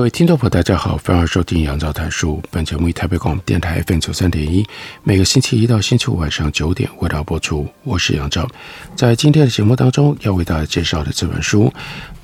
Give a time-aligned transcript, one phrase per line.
[0.00, 2.42] 各位听众朋友，大家好，欢迎收听杨照谈书。
[2.50, 4.66] 本节目以台北广播电台 FM 九三点一，
[5.02, 7.68] 每个星期一到星期五晚上九点为大家播出。
[7.84, 8.48] 我是杨照，
[8.96, 11.70] 在今天的节目当中要为大家介绍的这本书，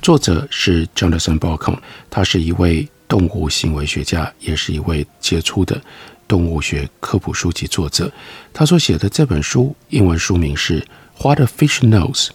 [0.01, 1.77] 作者是 Jonathan Bauckham，
[2.09, 5.79] 他是一位动物行为学家，也是一位杰出的
[6.27, 8.11] 动物学科普书籍作者。
[8.51, 10.81] 他所写的这本书，英文书名是
[11.21, 12.25] 《What a Fish Knows》。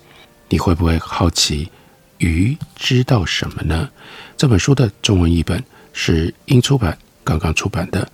[0.49, 1.69] 你会不会好奇？
[2.19, 3.91] 鱼知道什么呢？
[4.43, 5.62] 这本书的中文译本
[5.93, 8.11] 是英出版刚刚出版的。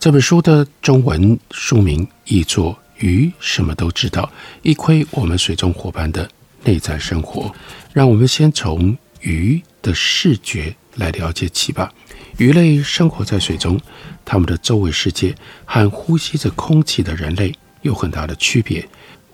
[0.00, 4.28] 这本书的中文书名译作《鱼什么都知道：
[4.62, 6.28] 一窥我们水中伙伴的
[6.64, 7.42] 内在生活》。
[7.92, 11.94] 让我们先从鱼的视觉来了解起吧。
[12.38, 13.80] 鱼类生活在水中，
[14.24, 15.32] 它们的周围世界
[15.64, 18.84] 和呼吸着空气的人类有很大的区别。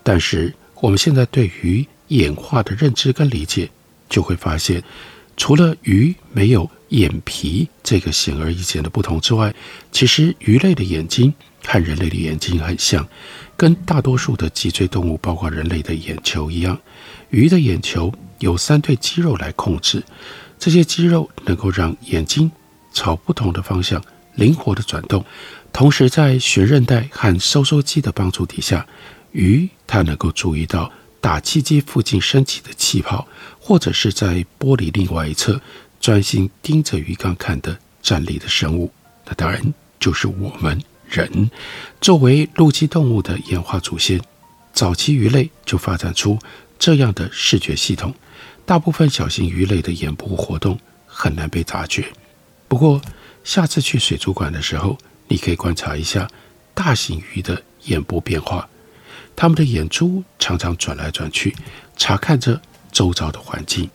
[0.03, 3.71] 但是我们现在对鱼演化的认知跟理解，
[4.11, 4.83] 就会发现，
[5.39, 9.55] 除了鱼没有眼皮这个显而易见的不同之外，
[9.93, 11.33] 其实鱼类的眼睛
[11.65, 13.07] 和人类的眼睛很像，
[13.57, 16.79] 跟大多数的脊椎动物，包括人类的眼球一样。
[17.31, 20.03] 鱼的眼球由三对肌肉来控制，
[20.59, 22.51] 这些肌肉能够让眼睛
[22.93, 24.03] 朝不同的方向
[24.35, 25.25] 灵活地转动，
[25.73, 28.85] 同时在悬韧带和收缩肌的帮助底下，
[29.31, 30.91] 鱼它能够注意到。
[31.21, 33.27] 打气机附近升起的气泡，
[33.69, 35.61] 或者是在玻璃另外一侧
[36.01, 38.91] 专心盯着鱼缸看的站立的生物，
[39.27, 41.51] 那当然就是我们人。
[42.01, 44.19] 作为陆基动物的演化祖先，
[44.73, 46.39] 早期鱼类就发展出
[46.79, 48.15] 这样的视觉系统。
[48.65, 52.07] 大部分小型鱼类的眼部活动很难被察觉。
[52.69, 53.03] 不过，
[53.45, 54.97] 下次去水族馆的时候，
[55.27, 56.27] 你可以观察一下
[56.73, 58.67] 大型鱼的眼部变化。
[59.37, 61.55] 它们的眼珠常常转来转去，
[61.99, 62.59] 查看着
[62.99, 63.89] 周遭的环境。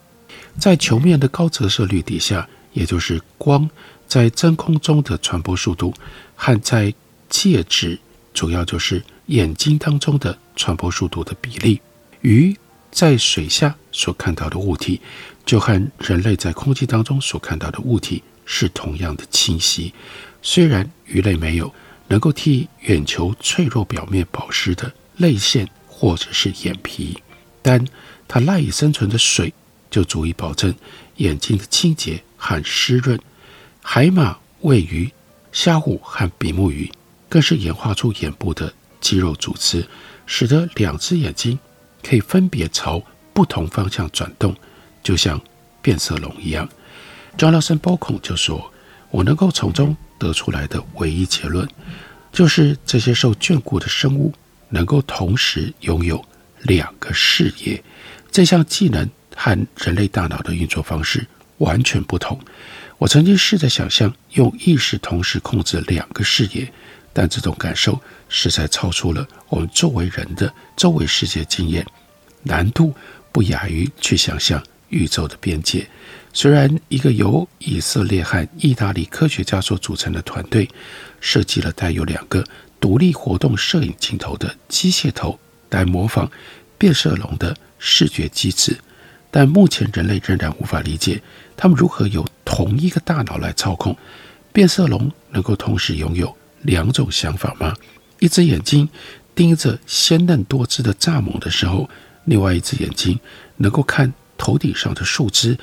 [0.57, 3.69] 在球面的高折射率底下，也就是光
[4.07, 5.93] 在真空中的传播速度
[6.35, 6.93] 和在
[7.27, 7.99] 介质，
[8.33, 11.81] 主要就是眼睛当中的传播速度的比例，
[12.21, 12.55] 鱼
[12.91, 15.01] 在水下所看到的物体，
[15.45, 19.93] 就和人类在空气当中所看到的物体是同样的清晰。
[20.41, 21.73] 虽然鱼类没有
[22.07, 24.89] 能够替眼球脆弱表面保湿的。
[25.17, 27.15] 泪腺或者是眼皮，
[27.63, 27.83] 但
[28.27, 29.51] 它赖以生存的水
[29.89, 30.71] 就足以保证
[31.15, 33.19] 眼睛的清洁和湿润。
[33.81, 35.11] 海马、鮪鱼、
[35.51, 36.91] 虾虎和比目鱼
[37.27, 39.87] 更是演化出眼部的肌肉组织，
[40.27, 41.57] 使得两只眼睛
[42.03, 43.01] 可以分别朝
[43.33, 44.55] 不同方向转动，
[45.01, 45.41] 就像
[45.81, 46.69] 变色龙一样。
[47.37, 48.71] Jonathan Bauckham 就说
[49.09, 51.67] ：“我能够从中得出来的唯一结论，
[52.31, 54.33] 就是这些受眷顾的生物。”
[54.69, 56.25] 能够同时拥有
[56.63, 57.81] 两个视野，
[58.31, 61.25] 这项技能和人类大脑的运作方式
[61.59, 62.39] 完全不同。
[62.97, 66.71] 我曾经试着想象用意识同时控制两个视野，
[67.11, 71.85] 但这种感受实在超出了我们作为人的周围世界经验，
[72.43, 72.93] 难度
[73.31, 75.87] 不亚于去想象宇宙的边界。
[76.31, 80.67] 虽然一个由以色列和意大利科学家所组成的团队
[81.19, 82.43] 设计了带有两个。
[82.79, 85.39] 独立活动摄影镜头的机械头
[85.73, 86.31] 来模仿
[86.77, 88.77] 变色龙的视觉机制，
[89.29, 91.21] 但目前人类仍然无法理解
[91.57, 93.97] 他们如何由同一个大脑来操控。
[94.53, 97.75] 变色龙能够同时拥有两种想法吗？
[98.19, 98.87] 一只眼睛
[99.35, 101.89] 盯着鲜嫩多汁的蚱蜢的时候，
[102.25, 103.19] 另外一只眼睛
[103.57, 105.57] 能够看头顶上的树枝，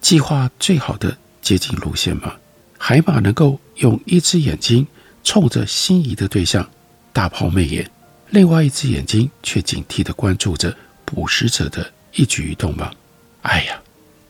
[0.00, 2.34] 计划最好的接近路线吗？
[2.78, 4.86] 海马能够用一只眼睛。
[5.26, 6.68] 冲着心仪的对象
[7.10, 7.90] 大抛媚眼，
[8.30, 12.90] 另外一只眼睛却警惕地关注着捕食者的一举一动吗？
[13.42, 13.80] 哎呀，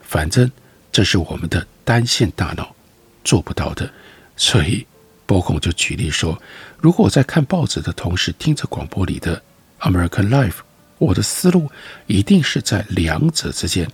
[0.03, 0.51] 反正
[0.93, 2.75] 这是我们的单线大脑
[3.23, 3.91] 做不到的。
[4.37, 4.87] 所以
[5.27, 6.41] 波孔就举例说，
[6.79, 9.41] 如果我在看报纸的同时听着广播里的
[9.81, 10.59] American Life，
[10.99, 11.71] 我的思路
[12.07, 13.89] 一定是在两者之间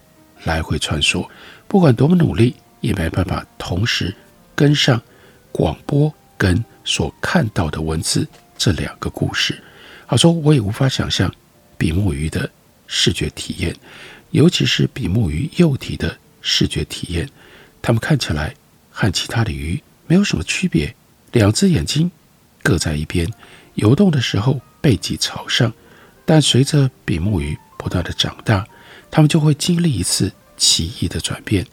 [0.44, 1.28] 来回穿梭，
[1.68, 4.14] 不管多么努力，也没办法同时
[4.54, 5.00] 跟上
[5.52, 6.64] 广播跟。
[6.82, 8.26] 所看到的文字
[8.56, 9.62] 这两个故事，
[10.10, 11.32] 好说，我也无法想象
[11.78, 12.50] 比目鱼的
[12.88, 13.72] 视觉体验。
[14.32, 17.30] 尤其是比目鱼幼体的视觉体验。
[17.80, 18.52] 它们看起来
[18.90, 20.92] 和其他的鱼没有什么区别，
[21.30, 22.10] 两只眼睛
[22.60, 23.32] 各在一边，
[23.74, 25.72] 游动的时候背脊朝上。
[26.24, 28.66] 但随着比目鱼不断的长大，
[29.12, 31.64] 它们就会经历一次奇异的转变，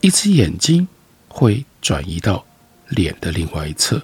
[0.00, 0.86] 一只眼睛
[1.26, 2.46] 会转移到
[2.86, 4.00] 脸的另外一侧。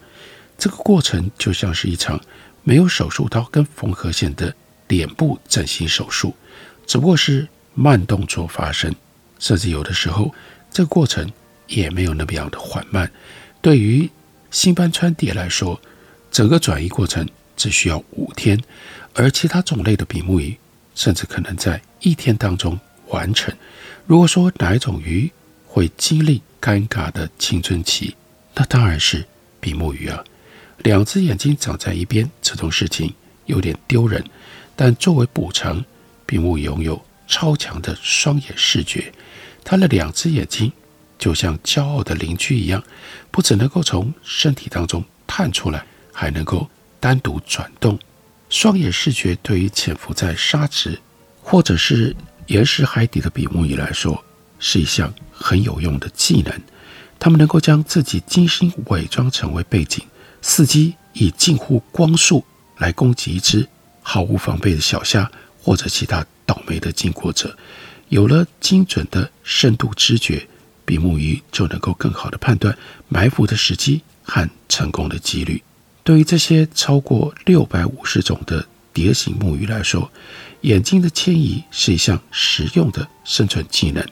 [0.58, 2.20] 这个过程就像是一场
[2.68, 4.52] 没有手术刀跟缝合线的
[4.88, 6.34] 脸部整形手术，
[6.84, 8.92] 只不过是慢动作发生，
[9.38, 10.34] 甚至有的时候
[10.72, 11.30] 这个过程
[11.68, 13.08] 也没有那么样的缓慢。
[13.62, 14.10] 对于
[14.50, 15.80] 新斑川蝶来说，
[16.32, 17.24] 整个转移过程
[17.56, 18.60] 只需要五天。
[19.14, 20.58] 而其他种类的比目鱼，
[20.96, 22.76] 甚至可能在一天当中
[23.10, 23.54] 完成。
[24.06, 25.30] 如果说哪一种鱼
[25.68, 28.16] 会经历尴尬的青春期，
[28.56, 29.24] 那当然是
[29.60, 30.24] 比目鱼啊。
[30.78, 33.12] 两只眼睛长在一边这种事情
[33.46, 34.24] 有点丢人，
[34.74, 35.84] 但作为补偿，
[36.24, 39.12] 比目鱼拥有超强的双眼视觉。
[39.64, 40.70] 它的两只眼睛
[41.18, 42.82] 就像骄傲的邻居一样，
[43.30, 46.68] 不只能够从身体当中探出来，还能够
[47.00, 47.98] 单独转动。
[48.48, 50.96] 双眼视觉对于潜伏在沙质
[51.42, 52.14] 或者是
[52.46, 54.22] 岩石海底的比目鱼来说，
[54.60, 56.60] 是一项很有用的技能。
[57.18, 60.04] 它们能够将自己精心伪装成为背景，
[60.46, 62.42] 伺机以近乎光速
[62.78, 63.66] 来攻击一只
[64.00, 65.28] 毫无防备的小虾
[65.60, 67.54] 或者其他倒霉的经过者。
[68.10, 70.46] 有了精准的深度知觉，
[70.84, 72.78] 比目鱼就能够更好地判断
[73.08, 75.60] 埋伏的时机和成功的几率。
[76.04, 80.08] 对于这些超过六百五十种的蝶形目鱼来说，
[80.60, 84.06] 眼睛的迁移是一项实用的生存技能。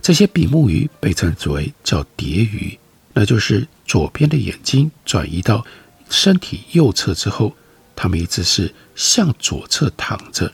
[0.00, 2.78] 这些比目鱼被称之为叫蝶鱼，
[3.12, 5.66] 那就是左边的眼睛转移到
[6.10, 7.56] 身体右侧之后，
[7.96, 10.52] 它们一直是向左侧躺着。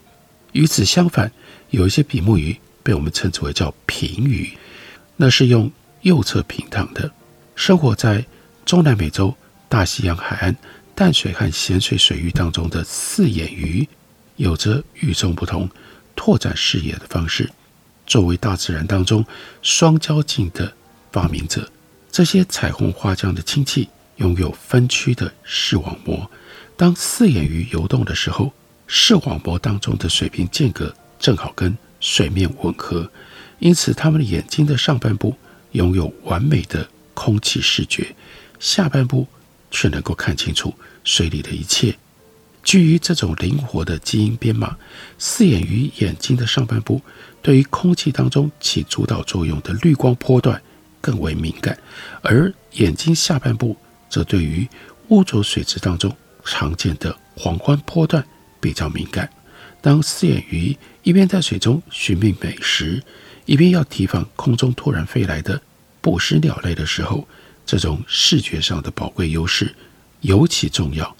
[0.52, 1.32] 与此相反，
[1.70, 4.56] 有一些比目鱼被我们称之为叫平鱼，
[5.16, 5.70] 那是用
[6.02, 7.10] 右侧平躺的，
[7.56, 8.24] 生活在
[8.64, 9.34] 中南美洲
[9.68, 10.56] 大西洋海岸。
[10.94, 13.86] 淡水和咸水水域当中的四眼鱼，
[14.36, 15.68] 有着与众不同、
[16.14, 17.50] 拓展视野的方式。
[18.06, 19.22] 作为大自然当中
[19.60, 20.72] 双棱镜的
[21.12, 21.70] 发明者，
[22.10, 26.30] 这些彩虹花匠的亲戚拥有分区的视网膜。
[26.76, 28.52] 当四眼鱼游动的时候，
[28.86, 33.10] 视网膜当中的水平间隔正好跟水面吻合，
[33.58, 35.34] 因此它们的眼睛的上半部
[35.72, 38.14] 拥有完美的空气视觉，
[38.58, 39.26] 下半部。
[39.68, 40.72] 却能够看清楚
[41.04, 41.94] 水里的一切。
[42.62, 44.74] 基于这种灵活的基因编码，
[45.18, 47.02] 四眼鱼眼睛的上半部
[47.42, 50.62] 对于空气当中起主导作用的绿光波段
[51.00, 51.76] 更为敏感，
[52.22, 53.76] 而眼睛下半部
[54.16, 54.66] 则对于
[55.08, 56.10] 污浊水质当中
[56.42, 58.26] 常见的黄昏波段
[58.58, 59.30] 比较敏感。
[59.82, 63.02] 当四眼鱼一边在水中寻觅美食，
[63.44, 65.60] 一边要提防空中突然飞来的
[66.00, 67.28] 捕食鸟类的时候，
[67.66, 69.74] 这种视觉上的宝贵优势
[70.22, 71.14] 尤其重要。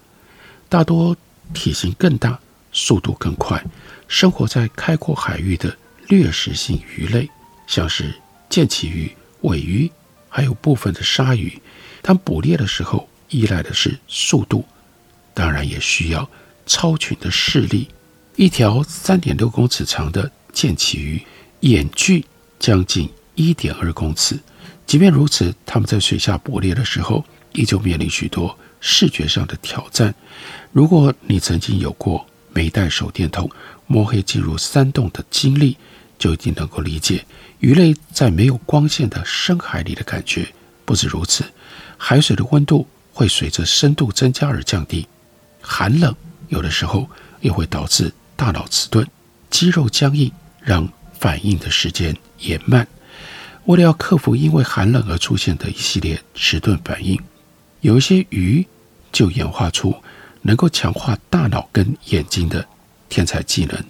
[0.70, 1.14] 大多
[1.52, 2.40] 体型更大、
[2.72, 3.62] 速度更快、
[4.08, 5.76] 生活在开阔海域的
[6.08, 7.28] 掠食性鱼类，
[7.66, 8.14] 像是
[8.48, 9.92] 剑鳍鱼、尾鱼，
[10.36, 11.58] 还有部分的鲨鱼，
[12.02, 14.66] 它们捕猎的时候依赖的是速度，
[15.32, 16.28] 当然也需要
[16.66, 17.88] 超群的视力。
[18.34, 21.22] 一条三点六公尺长的剑鳍鱼，
[21.60, 22.22] 眼距
[22.58, 24.38] 将近一点二公尺。
[24.86, 30.14] 即便如此，它们在水下捕猎的时候，依旧面临许多视觉上的挑战。
[30.70, 33.50] 如果你曾经有过没带手电筒
[33.86, 35.78] 摸黑进入山洞的经历，
[36.18, 37.24] 就一定能够理解
[37.60, 40.46] 鱼类在没有光线的深海里的感觉。
[40.84, 41.44] 不止如此，
[41.96, 45.06] 海水的温度会随着深度增加而降低，
[45.60, 46.14] 寒冷
[46.48, 47.08] 有的时候
[47.40, 49.06] 也会导致大脑迟钝、
[49.50, 50.30] 肌肉僵硬，
[50.60, 52.86] 让反应的时间延慢。
[53.64, 57.20] 为了要克服因为寒冷而出现的一系列迟钝反应，
[57.80, 58.64] 有一些鱼
[59.10, 59.96] 就演化出
[60.42, 62.64] 能够强化大脑跟眼睛的
[63.08, 63.84] 天才技能，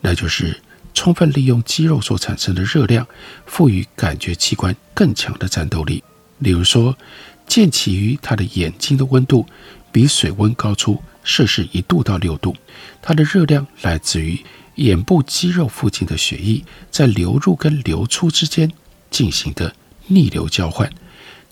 [0.00, 0.58] 那就是
[0.98, 3.06] 充分利用肌肉所产生的热量，
[3.46, 6.02] 赋予感觉器官更强的战斗力。
[6.40, 6.98] 例如说，
[7.46, 9.46] 剑起鱼它的眼睛的温度
[9.92, 12.52] 比水温高出摄氏一度到六度，
[13.00, 18.68] 它的热量来自于眼部肌肉附近的血液在流入跟流出之间。
[19.08, 19.72] 进行的
[20.08, 20.90] 逆流交换，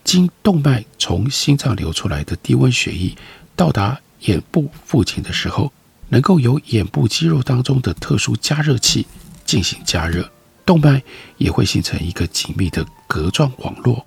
[0.02, 3.14] 经动脉从心脏流出来的低温血液
[3.54, 5.72] 到达眼部附近的时候，
[6.08, 9.06] 能够由眼部肌肉当中的特殊加热器
[9.46, 10.28] 进行加热，
[10.66, 11.02] 动脉
[11.38, 14.04] 也会形成一个紧密的格状网络，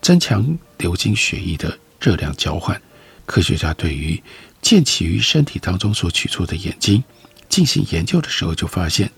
[0.00, 2.80] 增强流经血液的热量交换。
[3.24, 4.22] 科学家对于
[4.60, 7.02] 剑鳍鱼身体当中所取出的眼睛
[7.48, 9.10] 进行研究的时候，就发现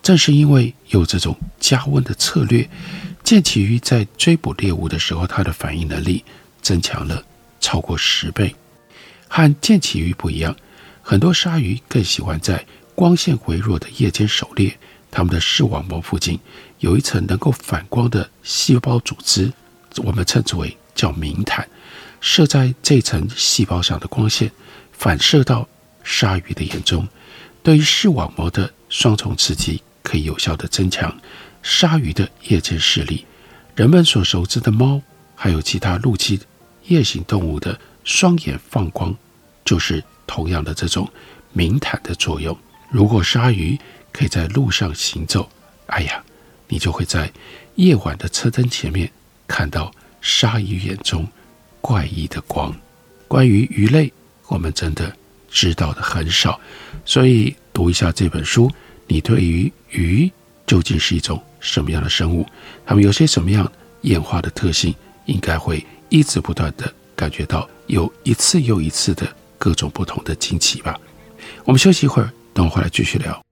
[0.00, 2.68] 正是因为有这种加温的策略，
[3.24, 6.24] 剑鳍鱼在追捕猎物的时候，它的反应能力
[6.62, 7.22] 增强了
[7.60, 8.54] 超过十倍。
[9.26, 10.56] 和剑鳍鱼不一样，
[11.02, 14.78] 很多鲨鱼更喜欢在光线微弱的夜间狩猎。
[15.18, 16.38] 它们的视网膜附近
[16.78, 19.52] 有一层能够反光的细胞组织，
[19.96, 21.68] 我们称之为叫明毯。
[22.20, 24.48] 射在这层细胞上的光线
[24.92, 25.68] 反射到
[26.04, 27.08] 鲨鱼的眼中，
[27.64, 31.12] 对于视网膜的双重刺激，可以有效地增强
[31.64, 33.26] 鲨鱼的夜间视力。
[33.74, 35.02] 人们所熟知的猫，
[35.34, 36.38] 还有其他陆基
[36.84, 39.12] 夜行动物的双眼放光，
[39.64, 41.10] 就是同样的这种
[41.52, 42.56] 明毯的作用。
[42.88, 43.76] 如果鲨鱼
[44.12, 45.48] 可以在路上行走，
[45.86, 46.22] 哎呀，
[46.68, 47.30] 你就会在
[47.76, 49.10] 夜晚的车灯前面
[49.46, 51.26] 看到鲨鱼眼中
[51.80, 52.74] 怪异的光。
[53.26, 54.12] 关于鱼类，
[54.48, 55.14] 我们真的
[55.50, 56.58] 知道的很少，
[57.04, 58.70] 所以读一下这本书，
[59.06, 60.30] 你对于鱼
[60.66, 62.46] 究竟是一种什么样的生物，
[62.84, 63.70] 它们有些什么样
[64.02, 64.94] 演化的特性，
[65.26, 69.26] 应该会一直不断地感觉到有一次又一次的
[69.58, 70.98] 各种不同的惊奇吧。
[71.64, 73.47] 我们休息一会儿，等我回来继续聊。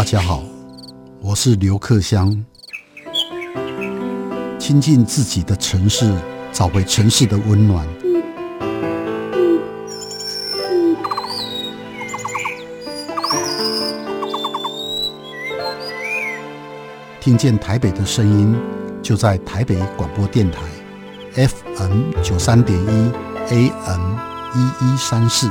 [0.00, 0.42] 大家好，
[1.20, 2.42] 我是刘克襄。
[4.58, 6.10] 亲近自己的城市，
[6.50, 7.86] 找回城市的温暖。
[17.20, 18.56] 听见台北的声音，
[19.02, 20.62] 就在台北广播电台
[21.46, 23.12] ，FM 九三点一
[23.50, 24.16] ，AM
[24.54, 25.50] 一一三四。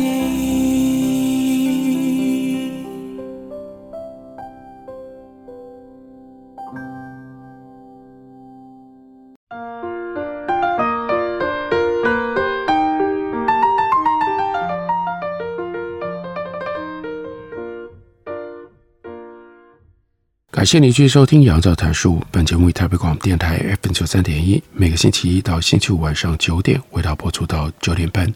[20.61, 22.19] 感谢你继续收听《杨照谈书》。
[22.29, 28.31] 本节目以台北广播电台 FM 九三点一，每个星期一到星期五晚上九点，为大家播出到九点半。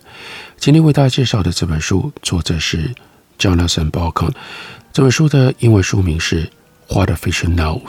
[0.57, 2.91] 今天为大家介绍的这本书，作者是
[3.37, 4.31] Jonathan Balcon。
[4.91, 6.47] 这本书的英文书名是
[6.95, 7.83] 《What a Fish Knows》，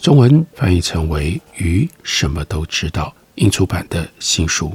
[0.00, 3.14] 中文翻译成为《鱼什么都知道》。
[3.36, 4.74] 英出版的新书。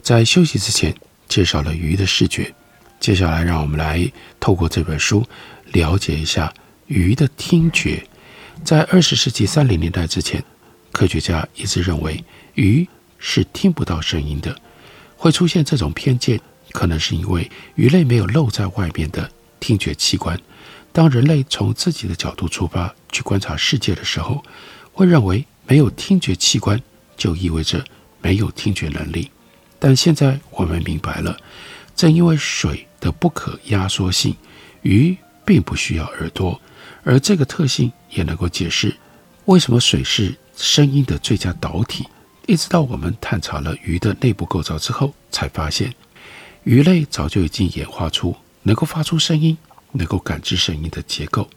[0.00, 0.94] 在休息之前，
[1.28, 2.50] 介绍了鱼的视觉。
[2.98, 5.22] 接下来，让我们来透过这本书
[5.72, 6.50] 了解一下。
[6.90, 8.04] 鱼的听觉，
[8.64, 10.42] 在二十世纪三零年代之前，
[10.90, 12.84] 科学家一直认为鱼
[13.16, 14.60] 是听不到声音的。
[15.16, 16.40] 会出现这种偏见，
[16.72, 19.30] 可能是因为鱼类没有露在外面的
[19.60, 20.36] 听觉器官。
[20.90, 24.42] 当人类从自己的角度出发去观察世界的时候，
[24.92, 26.82] 会认为没有听觉器官
[27.16, 27.84] 就意味着
[28.20, 29.30] 没有听觉能力。
[29.78, 31.38] 但现在我们明白了，
[31.94, 34.34] 正因为水的不可压缩性，
[34.82, 36.60] 鱼并不需要耳朵。
[37.02, 38.94] 而这个特性也能够解释
[39.46, 42.06] 为什么水是声音的最佳导体。
[42.46, 45.94] 一直到我们探查了鱼的内部构造之后，才发现
[46.64, 49.56] 鱼类早就已经演化出能够发出声音、
[49.92, 51.48] 能够感知声音的结构。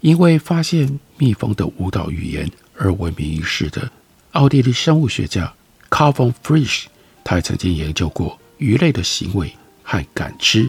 [0.00, 3.88] 因为发现蜜蜂的舞蹈语言而闻名于世的
[4.32, 5.54] 奥地利生物学家
[5.88, 6.86] Carl von Frisch，
[7.22, 10.68] 他也曾经研究过鱼类的行为和感知。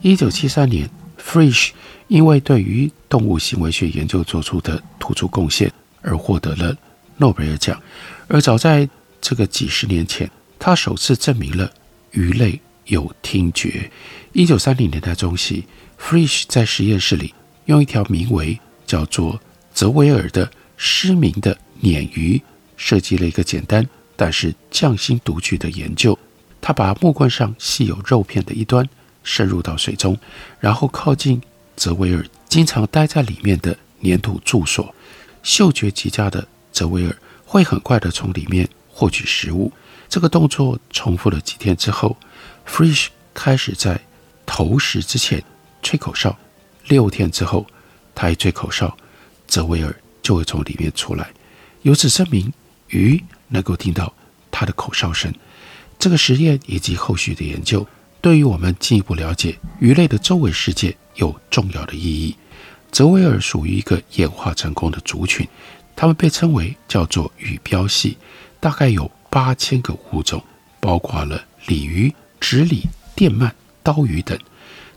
[0.00, 1.70] 一九七三年，Frisch
[2.06, 5.70] 因为对于动物行为学研究做出的突出贡献
[6.02, 6.76] 而获得了
[7.16, 7.80] 诺贝尔奖。
[8.28, 8.88] 而早在
[9.20, 11.70] 这个几十年前，他首次证明了
[12.12, 13.90] 鱼类有听觉。
[14.32, 15.64] 一九三零年代中期
[16.00, 17.34] ，Frisch 在实验室里
[17.66, 19.40] 用一条名为叫做
[19.74, 22.40] 泽维尔的失明的鲶鱼
[22.76, 26.18] 设计了一个简单但是匠心独具的研究。
[26.60, 28.88] 他把木棍上系有肉片的一端
[29.28, 30.18] 渗入到水中，
[30.58, 31.38] 然后靠近
[31.76, 34.94] 泽维尔经常待在里面的粘土住所。
[35.42, 39.70] 嗅觉极佳的泽维尔会很快地从里面获取食物。
[40.08, 42.16] 这个动作重复了几天之后
[42.66, 44.00] ，Frisch 开始在
[44.46, 45.44] 投食之前
[45.82, 46.34] 吹口哨。
[46.86, 47.66] 六天之后，
[48.14, 48.96] 他一吹口哨，
[49.46, 51.28] 泽维尔就会从里面出来。
[51.82, 52.50] 由此证明，
[52.88, 54.10] 鱼能够听到
[54.50, 55.30] 他的口哨声。
[55.98, 57.86] 这个实验以及后续的研究，
[58.20, 62.36] 对于我们进一步了解鱼类的周围世界有重要的意义。
[62.90, 65.46] 泽维尔属于一个演化成功的族群，
[65.94, 68.16] 它们被称为叫做鱼标系，
[68.60, 70.42] 大概有八千个物种，
[70.80, 72.84] 包括了鲤鱼、直鲤、
[73.14, 73.50] 电鳗、
[73.82, 74.38] 刀鱼等。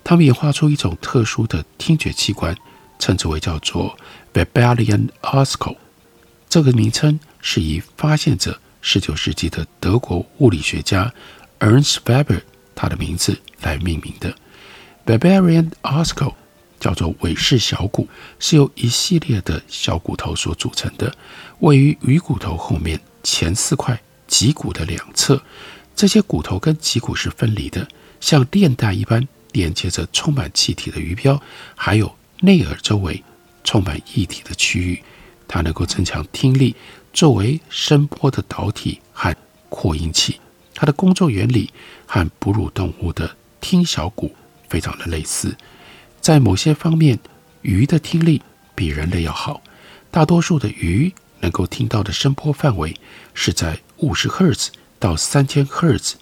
[0.04, 2.56] 它们演化出一种特殊的听觉器官，
[2.98, 3.98] 称之为叫做
[4.34, 5.76] Weberian Osco。
[6.50, 11.14] 这个名称是以发现者19世纪的德国物理学家
[11.60, 12.42] Ernst Weber
[12.82, 14.36] 他的名字来命名的。
[15.06, 16.34] Weberian Osco
[16.80, 18.08] 叫做韦氏小骨，
[18.40, 21.14] 是由一系列的小骨头所组成的，
[21.60, 25.40] 位于鱼骨头后面前四块脊骨的两侧。
[25.96, 27.88] 这些骨头跟脊骨是分离的，
[28.20, 31.40] 像链带一般连接着充满气体的鱼标，
[31.76, 33.24] 还有内耳周围
[33.64, 35.04] 充满液体的区域。
[35.48, 36.76] 它能够增强听力，
[37.14, 39.36] 作为声波的导体和
[39.70, 40.41] 扩音器。
[40.74, 41.72] 它的工作原理
[42.06, 44.34] 和哺乳动物的听小骨
[44.70, 45.56] 非常的类似，
[46.20, 47.20] 在某些方面，
[47.62, 48.42] 鱼的听力
[48.74, 49.62] 比人类要好。
[50.10, 52.96] 大多数的鱼能够听到的声波范围
[53.34, 56.16] 是在五十赫兹到三千赫兹，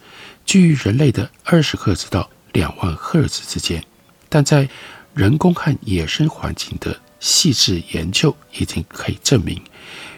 [0.44, 3.82] 居于人类的二十赫兹到两万赫兹之间。
[4.28, 4.68] 但在
[5.14, 9.60] 人工和野生环境的细致研究已经可以证明，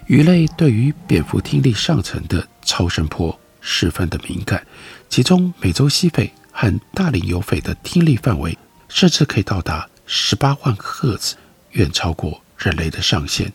[0.06, 4.66] 鱼类对于蝙蝠听力上层的超声波十分的敏感，
[5.08, 11.36] 其中美洲西非和大龄游翡的听力范围甚至可以到达十八万赫兹，
[11.70, 13.50] 远超过人类的上限。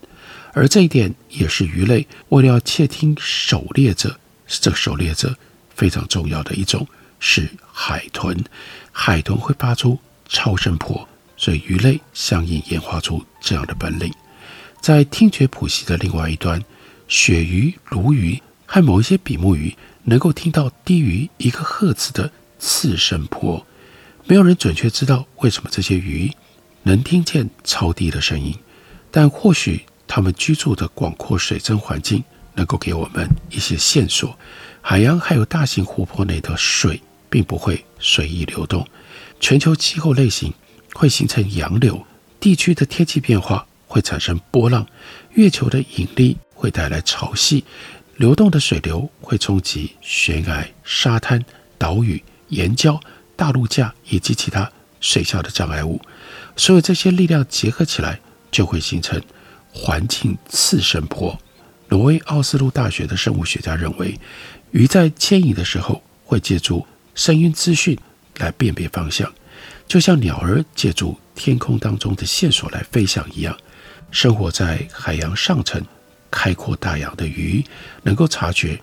[0.54, 4.18] 而这一点也是鱼类为了要窃听狩猎者，
[4.48, 5.36] 这狩猎者
[5.76, 6.88] 非常重要的一种
[7.20, 8.44] 是海豚，
[8.92, 11.08] 海豚会发出超声波。
[11.40, 14.12] 所以，鱼类相应演化出这样的本领。
[14.82, 16.60] 在听觉谱系的另外一端，
[17.08, 19.76] 鳕鱼、鲈鱼和某一些比目鱼
[20.08, 23.66] 能够听到低于一个赫兹的次声波。
[24.26, 26.32] 没有人准确知道为什么这些鱼
[26.84, 28.56] 能听见超低的声音，
[29.12, 32.24] 但或许它们居住的广阔水深环境
[32.56, 34.38] 能够给我们一些线索。
[34.82, 38.88] 海洋还有大型湖泊内的水并不会随意流动，
[39.40, 40.54] 全球气候类型。
[40.94, 42.08] 会形成洋流，
[42.40, 44.88] 地区的天气变化会产生波浪，
[45.34, 47.62] 月球的引力会带来潮汐，
[48.18, 51.44] 流动的水流会冲击悬崖、沙滩、
[51.78, 53.00] 岛屿、岩礁、
[53.36, 56.02] 大陆架以及其他水下的障碍物，
[56.56, 59.22] 所有这些力量结合起来，就会形成
[59.72, 61.40] 环境次声波。
[61.90, 64.20] 挪威奥斯陆大学的生物学家认为，
[64.72, 67.96] 鱼在牵引的时候会借助声音资讯
[68.40, 69.32] 来辨别方向。
[69.88, 73.56] 就像鸟儿借助天空当中的线索来飞翔一样，
[74.10, 75.80] 生活在海洋上层、
[76.38, 77.66] 开阔大洋的鱼
[78.04, 78.80] 能够察觉，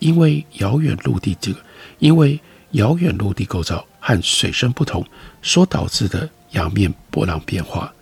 [0.00, 1.60] 因为遥远陆地这个，
[2.00, 2.40] 因为
[2.72, 5.06] 遥远陆地构造和水深不同
[5.40, 7.94] 所导致的洋面波浪变化。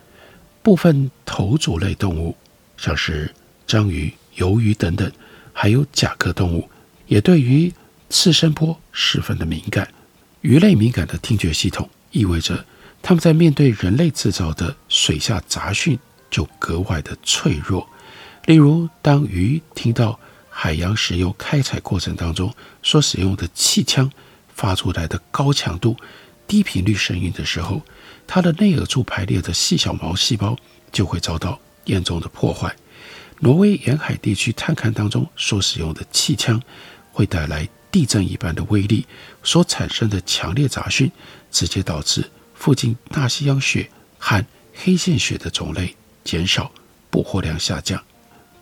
[0.63, 2.35] 部分头足类动物，
[2.79, 3.31] 像是
[3.67, 5.13] 章鱼、鱿鱼等等，
[5.53, 6.67] 还有甲壳动物，
[7.07, 7.71] 也对于
[8.09, 9.87] 次声波十分的敏感。
[10.41, 11.87] 鱼类敏感的听觉系统。
[12.11, 12.65] 意味着
[13.03, 15.99] 他们在面对人类制造的水下杂讯
[16.31, 17.87] 就格外的脆弱。
[18.47, 20.19] 例如，当鱼听到
[20.51, 24.11] 海洋石油开采过程当中所使用的气枪
[24.55, 25.97] 发出来的高强度、
[26.47, 27.81] 低频率声音的时候，
[28.27, 30.57] 它的内耳处排列的细小毛细胞
[30.93, 32.75] 就会遭到严重的破坏。
[33.41, 36.63] 挪威沿海地区探勘当中所使用的气枪
[37.13, 39.07] 会带来地震一般的威力，
[39.43, 41.11] 所产生的强烈杂讯。
[41.51, 46.71] 直接导致附近大西洋鳕和黑线鳕的种类减少，
[47.11, 48.03] 捕获量下降。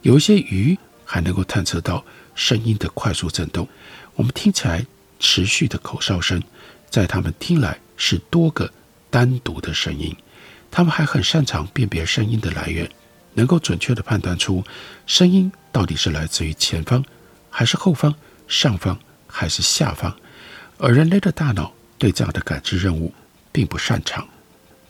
[0.03, 3.67] 有一些鱼还能够探测到声音的快速震动。
[4.15, 4.85] 我们听起来
[5.19, 6.43] 持续的口哨声，
[6.91, 8.71] 在他们听来是多个
[9.11, 10.15] 单独的声音。
[10.71, 12.89] 他们还很擅长辨别声音的来源，
[13.35, 14.63] 能够准确地判断出
[15.07, 17.05] 声音到底是来自于前方，
[17.51, 18.15] 还是后方、
[18.47, 20.15] 上方还是下方。
[20.79, 21.73] 而人类的大脑。
[21.99, 23.15] 对这样的感知任务
[23.53, 24.27] 并不擅长。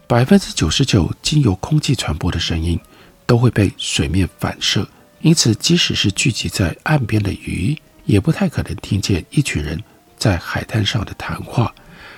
[0.07, 2.81] 百分之九十九经由空气传播的声音
[3.27, 4.89] 都会被水面反射，
[5.23, 9.81] 因此即使是聚集在岸边的鱼，也不太可能听见一群人
[10.19, 11.73] 在海滩上的谈话。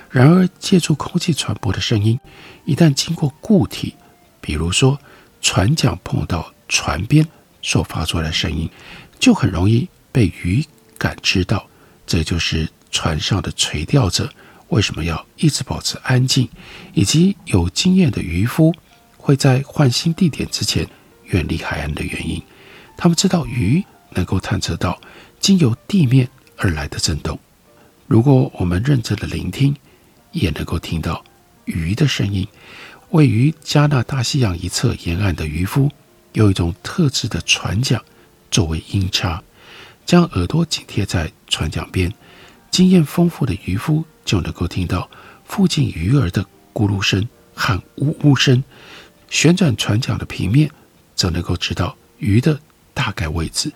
[0.09, 2.19] 然而，借助空气传播的声音，
[2.65, 3.93] 一旦经过固体，
[4.41, 4.99] 比如说
[5.41, 7.27] 船桨碰到船边
[7.61, 8.69] 所发出来的声音，
[9.19, 10.65] 就很容易被鱼
[10.97, 11.67] 感知到。
[12.07, 14.31] 这就是船上的垂钓者
[14.69, 16.49] 为什么要一直保持安静，
[16.93, 18.73] 以及有经验的渔夫
[19.17, 20.87] 会在换新地点之前
[21.25, 22.41] 远离海岸的原因。
[22.97, 24.99] 他们知道鱼能够探测到
[25.39, 27.37] 经由地面而来的震动。
[28.07, 29.75] 如果我们认真的聆听，
[30.31, 31.23] 也能够听到
[31.65, 32.47] 鱼的声音。
[33.11, 35.89] 位于加纳大西洋一侧沿岸的渔夫，
[36.33, 38.01] 有一种特制的船桨
[38.51, 39.41] 作为音叉，
[40.05, 42.11] 将耳朵紧贴在船桨边。
[42.71, 45.09] 经验丰富的渔夫就能够听到
[45.45, 48.63] 附近鱼儿的咕噜声和呜呜声。
[49.29, 50.69] 旋转船桨的平面，
[51.15, 52.59] 则能够知道鱼的
[52.95, 53.71] 大概位置。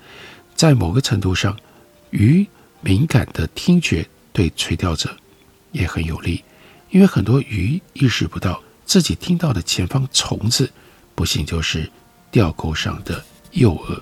[0.55, 1.55] 在某个程度上，
[2.09, 2.47] 鱼
[2.81, 4.03] 敏感的听觉
[4.33, 5.15] 对垂钓者
[5.71, 6.43] 也很有利。
[6.89, 10.71] 因为很多鱼意识不到自己听到的前方虫子，
[11.13, 11.87] 不幸就是
[12.31, 14.01] 钓钩上的诱饵。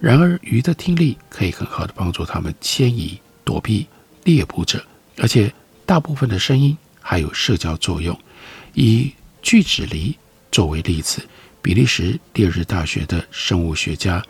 [0.00, 3.86] 然而，鱼的听力可以很好的帮助它们迁移、躲避
[4.24, 4.82] 猎捕者，
[5.18, 5.52] 而且
[5.84, 8.18] 大部分的声音还有社交作用。
[8.72, 10.16] 以锯齿梨
[10.50, 11.26] 作为例子，
[11.66, 14.24] 比利时列日大学的生物学家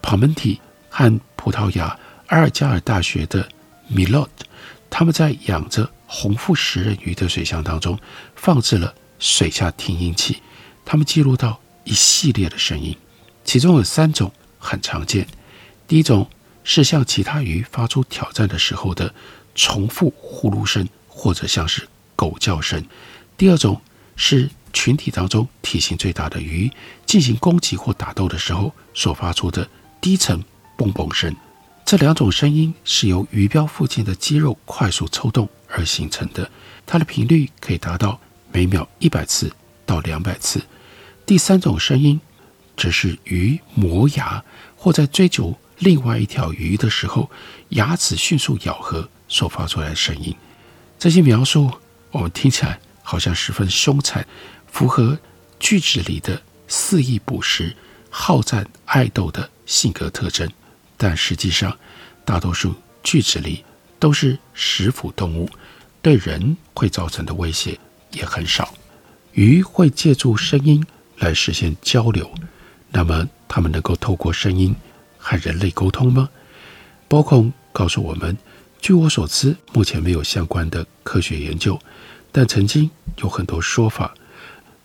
[0.00, 1.94] 帕门提和葡萄牙
[2.28, 3.46] 阿尔加尔大学的
[3.86, 4.46] 米洛特，
[4.88, 7.98] 他们在养着红腹食人鱼的水箱当中
[8.34, 10.40] 放置了水下听音器，
[10.86, 12.96] 他们记录到一系列的声音，
[13.44, 15.28] 其中有三种很常见。
[15.86, 16.26] 第一种
[16.62, 19.14] 是向其他鱼发出挑战的时候的
[19.54, 22.80] 重复呼噜声，或者像是狗叫声；
[23.36, 23.78] 第二种
[24.16, 26.70] 是群体当中体型最大的鱼
[27.06, 29.66] 进行攻击或打斗的时候所发出的
[30.02, 30.44] 低沉
[30.76, 31.34] 嘣嘣声。
[31.86, 36.50] 这两种声音是由鱼标附近的肌肉快速抽动而形成的，
[36.84, 38.18] 它的频率可以达到
[38.52, 39.50] 每秒一百次
[39.86, 40.62] 到两百次。
[41.26, 42.20] 第三种声音，
[42.76, 44.42] 则是鱼磨牙
[44.76, 47.30] 或在追逐另外一条鱼的时候，
[47.70, 50.34] 牙齿迅速咬合所发出来的声音。
[50.98, 51.70] 这些描述
[52.10, 54.26] 我们听起来好像十分凶残，
[54.74, 55.16] 符合
[55.60, 57.72] 锯齿梨的肆意捕食、
[58.10, 60.50] 好战爱斗的性格特征。
[60.96, 61.78] 但实际上，
[62.24, 63.64] 大多数锯齿梨
[64.00, 65.48] 都是食腐动物，
[66.02, 67.78] 对人会造成的威胁
[68.10, 68.74] 也很少。
[69.30, 70.84] 鱼会借助声音
[71.18, 72.28] 来实现交流，
[72.90, 74.74] 那么它们能够透过声音
[75.16, 76.28] 和人类沟通吗？
[77.06, 78.36] 波孔告诉我们，
[78.80, 81.78] 据我所知，目前没有相关的科学研究，
[82.32, 84.12] 但曾经有很多说法。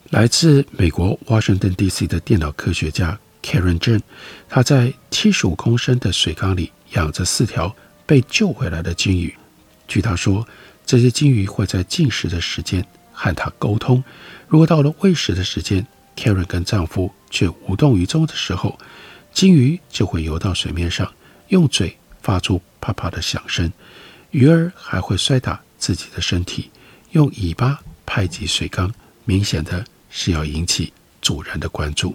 [0.09, 3.19] 来自美国华盛顿 DC 的电脑科学家。
[3.43, 4.01] Karen Jane，
[4.49, 7.73] 他在七十五公升的水缸里养着四条
[8.07, 9.33] 被救回来的鲸鱼。
[9.87, 10.47] 据他说，
[10.83, 14.03] 这些鲸鱼会在进食的时间和他沟通。
[14.47, 18.79] 如果到了喂食的时间，Karen 跟丈夫却无动于衷的时候，
[19.31, 21.13] 鲸鱼就会游到水面上，
[21.49, 23.71] 用嘴发出啪啪的响声。
[24.31, 26.71] 鱼儿还会摔打自己的身体，
[27.11, 28.91] 用尾巴拍击水缸，
[29.23, 32.13] 明显的是要引起主人的关注。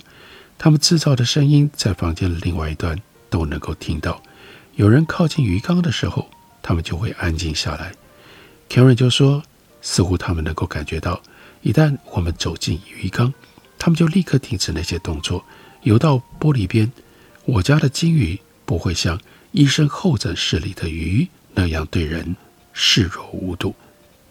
[0.57, 4.23] 他们制造的声音在房间的另外一端都能够听到。
[4.77, 6.29] 有人靠近鱼缸的时候，
[6.63, 7.93] 他们就会安静下来。
[8.69, 9.43] Karen 就说
[9.83, 11.23] ：“似乎他们能够感觉到，
[11.63, 13.33] 一旦我们走进鱼缸，
[13.79, 15.45] 他们就立刻停止那些动作，
[15.83, 16.91] 游到玻璃边。
[17.45, 19.21] 我家的鲸鱼不会像
[19.53, 22.35] 医生候诊室里的鱼那样对人
[22.73, 23.75] 视若无睹。”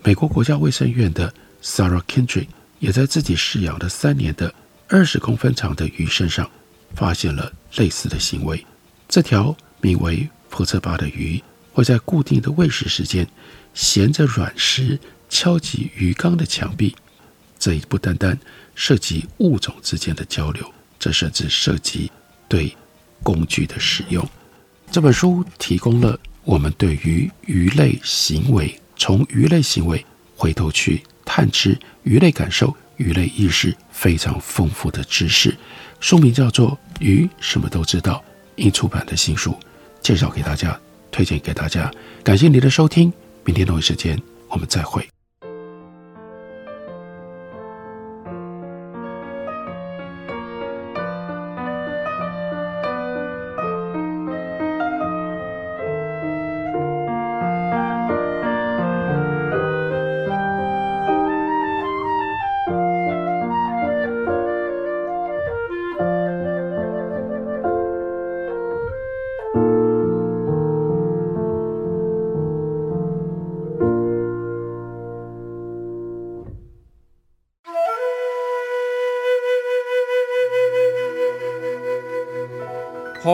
[0.04, 2.48] 美国国家卫生院的 Sarah Kendrick
[2.84, 4.54] 也在自己饲养了三年的。
[4.90, 6.48] 二十公分长的鱼身上
[6.94, 8.64] 发现了类似的行为。
[9.08, 11.42] 这条名为福特巴的鱼
[11.72, 13.26] 会在固定的喂食时间，
[13.74, 16.94] 衔着软石敲击鱼缸的墙壁。
[17.58, 18.38] 这一不单单
[18.76, 20.70] 涉及物种之间的交流，
[21.00, 22.12] 这甚至涉及
[22.50, 22.76] 对
[23.24, 24.28] 工具的使用。
[24.92, 32.76] 这本书提供了我们对于鱼类行为，从鱼类行为回头去探知鱼类感受。
[32.98, 35.54] 鱼类意识非常丰富的知识，
[36.00, 38.24] 书名叫做《鱼什么都知道》，
[38.56, 39.58] 应出版的新书，
[40.00, 40.80] 介绍给大家，
[41.12, 41.92] 推荐给大家。
[42.24, 43.12] 感谢您的收听，
[43.44, 45.13] 明天同一时间我们再会。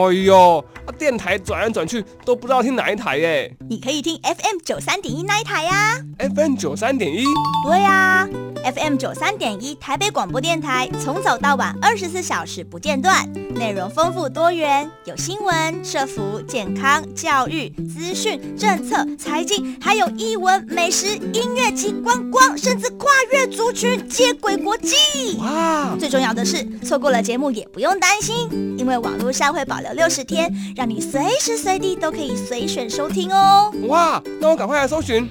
[0.08, 0.64] 哎呦，
[0.98, 3.54] 电台转来转去都不知道听哪一台耶。
[3.68, 5.98] 你可以听 FM 九三点一那一台呀。
[6.18, 7.24] FM 九三点一。
[7.66, 8.28] 对呀
[8.64, 24.94] ，FM 九三点一台北广播电台，从早到晚二十四小时不间断，内容丰富多元，有新闻、社福、健康、教育、资讯、政策、财经，还有艺文、美食、音乐及观光，甚至跨越族群接轨国际。
[25.38, 25.94] 哇！
[25.98, 33.72] 最重要的是，错过了节目也不用担心，因为网络上会保留六十天，让你随时随地都可以随选收听哦。
[33.88, 34.22] 哇！
[34.40, 35.28] 那我赶快来搜寻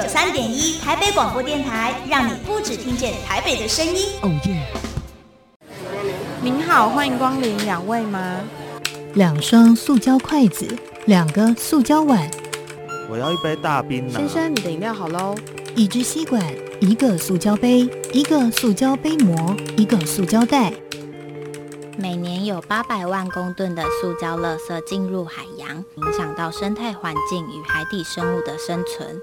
[0.00, 4.06] 九三点一台北广播电台，让你不只听见台北的声音。
[4.22, 4.62] 哦耶！
[6.40, 8.40] 您好，欢迎光临，两位吗？
[9.14, 10.68] 两双塑胶筷子，
[11.06, 12.30] 两个塑胶碗。
[13.10, 14.08] 我要一杯大冰。
[14.08, 15.34] 先生，你的饮料好喽。
[15.74, 16.40] 一支吸管，
[16.80, 20.72] 一个塑胶杯，一个塑胶杯膜，一个塑胶袋。
[21.96, 29.20] 每年有八百万公吨的塑胶垃圾进入海洋，影响到生态环境与海底生物的生存。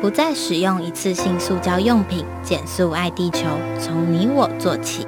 [0.00, 3.46] 不再使用一次性塑胶用品，减速爱地球，
[3.80, 5.06] 从你我做起。